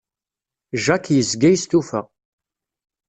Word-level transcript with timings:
Jacques 0.83 1.09
yezga 1.15 1.49
yestufa. 1.51 1.99